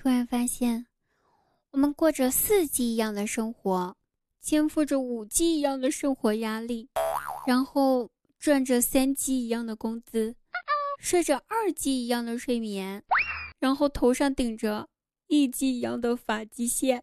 [0.00, 0.86] 突然发现，
[1.72, 3.96] 我们过着四 G 一样的生活，
[4.40, 6.88] 肩负着五 G 一样的生活压力，
[7.48, 8.08] 然后
[8.38, 10.36] 赚着三 G 一样的工资，
[11.00, 13.02] 睡着二 G 一样的睡眠，
[13.58, 14.88] 然后头上顶着
[15.26, 17.02] 一 G 一样的发际线。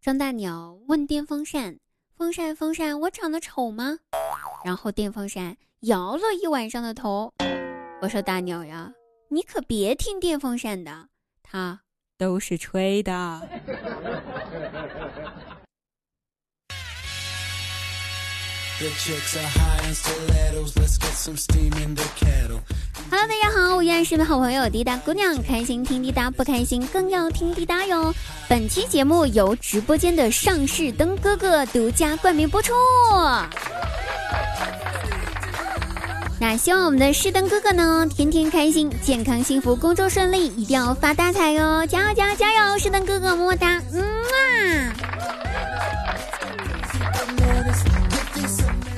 [0.00, 1.80] 张大鸟问电风扇
[2.16, 3.98] ：“风扇，风扇，我长得丑吗？”
[4.66, 7.32] 然后电风扇摇了一晚上的头。
[8.02, 8.90] 我说：“大鸟呀，
[9.28, 11.06] 你可别听电风扇的，
[11.40, 11.82] 它
[12.18, 13.12] 都是吹的。”
[23.08, 28.12] Hello，大家好，我依然是你们好朋友滴答姑娘，开心听滴答，不开心更要听滴答哟。
[28.48, 32.74] 本期节目由直播间的上市灯哥哥独家冠名播出。
[36.38, 41.86] 那希望我们的士灯哥哥呢，天天开心，健康幸福，工作顺利，一定要发大财哟！
[41.86, 42.78] 加油加油加油！
[42.78, 44.92] 士灯哥哥么么哒，嗯啊。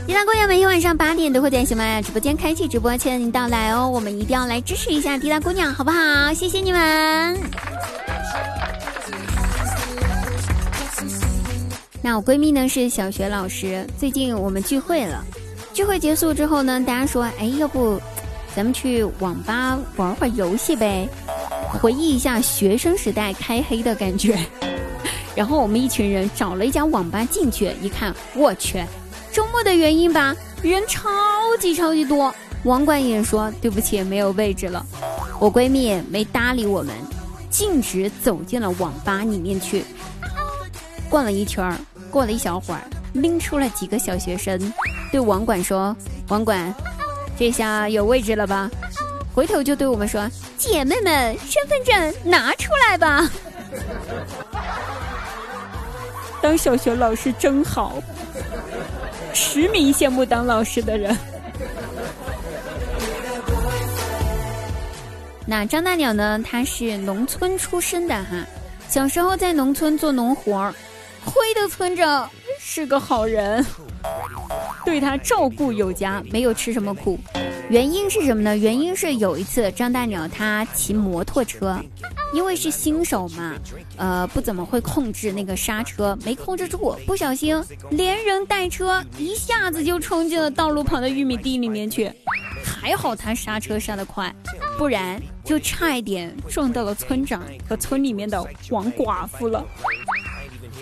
[0.07, 3.89] 其他姑娘每天晚上八点都会在喜马拉雅直播间开启直播，期待您到来哦！
[3.89, 6.34] 我们一定要来支持一下滴答姑娘，好不好？
[6.34, 7.39] 谢谢你们。
[12.03, 15.25] 那我闺蜜呢是小学老师，最近我们聚会了，
[15.79, 18.03] 聚会结束之后呢，大家说，哎，要不
[18.53, 21.09] 咱们去网吧玩会儿游戏呗，
[21.81, 24.37] 回忆一下学生时代开黑的感觉。
[25.37, 28.84] 然后我们一群人找了一家网吧进去，一看，我去。
[29.33, 31.09] 周末的原因吧，人超
[31.61, 32.34] 级超级多。
[32.65, 34.84] 网管也说对不起，没有位置了。
[35.39, 36.93] 我闺蜜没搭理我们，
[37.51, 39.84] 径直走进了网吧里面去，
[41.09, 41.79] 逛了一圈儿
[42.11, 44.59] 过了一小会儿，拎出了几个小学生，
[45.11, 45.95] 对网管说
[46.28, 46.75] ：“网管，
[47.39, 48.70] 这下有位置了吧？”
[49.34, 50.28] 回头就对我们说
[50.59, 53.28] ：“姐妹们，身份证拿出来吧。
[56.43, 57.94] ”当小学老师真好。
[59.34, 61.16] 实名羡慕当老师的人。
[65.47, 66.43] 那张大鸟呢？
[66.44, 68.44] 他是农村出身的哈，
[68.88, 70.75] 小时候在农村做农活儿，
[71.25, 72.28] 灰的村长
[72.59, 73.65] 是个好人，
[74.98, 77.16] 对他照顾有加，没有吃什么苦。
[77.70, 78.56] 原因是什么呢？
[78.56, 81.78] 原因是有一次张大鸟他骑摩托车。
[82.34, 83.54] 因为是新手嘛，
[83.97, 87.59] 呃，不怎么会控制那个刹车，没控制住，不小心
[87.91, 92.12] 连人带车一下子就冲进了道路旁的玉米地里面去。
[92.62, 94.34] 还好他刹车刹得快，
[94.76, 99.65] 不然就差一点撞到了村长和村里面的王寡妇了。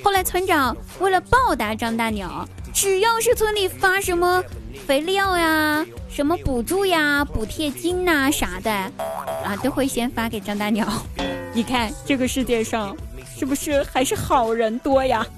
[0.03, 4.45] 后来村长为了报答张大鸟，只要是村里发什么
[4.87, 10.87] 肥料呀、什么补助呀、补贴金呐啥的，啊，都会先发给张大鸟。
[11.55, 12.95] 你看这个世界上，
[13.35, 15.27] 是不是还是好人多呀？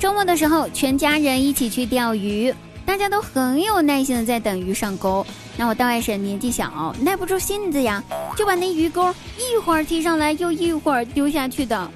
[0.00, 2.52] 周末的时候，全家人一起去钓鱼，
[2.88, 5.24] 大家都很有耐心的在等鱼上钩。
[5.58, 8.02] 那我大外甥年纪小，耐不住性子呀，
[8.34, 11.90] 就把那鱼钩一会儿提上来，又一会儿丢下去的。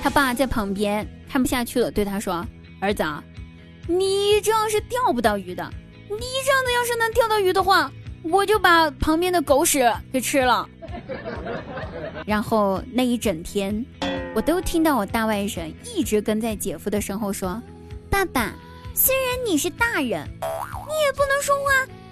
[0.00, 1.04] 他爸在旁边。
[1.28, 2.46] 看不下去了，对他说
[2.80, 3.02] ：“儿子，
[3.88, 5.68] 你这样是钓不到鱼的。
[6.08, 7.90] 你这样子要是能钓到鱼的话，
[8.22, 10.66] 我就把旁边的狗屎给吃了。
[12.24, 13.84] ”然后那一整天，
[14.34, 17.60] 我都听到我大外甥一直跟在姐夫的身后说
[18.08, 18.54] ：“爸爸，
[18.98, 21.64] 虽然你是大人，你也不能说话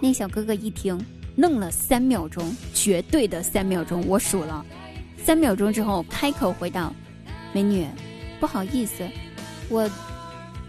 [0.02, 1.02] 那小哥哥一听，
[1.38, 4.66] 愣了三秒钟，绝对的三秒钟，我数了，
[5.26, 6.94] 三秒钟之后开口回道
[7.54, 7.88] ：“美女，
[8.40, 9.08] 不好意思，
[9.70, 9.90] 我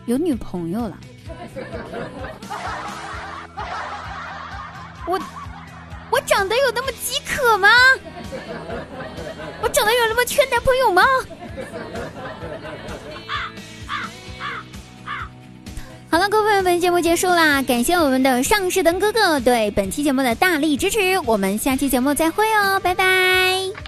[0.07, 0.99] 有女朋友了。”
[5.07, 5.19] 我。
[6.11, 7.71] 我长得有那么饥渴吗？
[9.63, 11.03] 我长得有那么缺男朋友吗？
[16.11, 23.82] 好了，各位，本节目结束啦，感谢我们的上士灯哥哥对本期节目的大力支持，我们下期节目再会哦，拜拜。